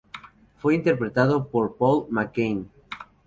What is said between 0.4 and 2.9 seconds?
Fue interpretado por Paul McGann.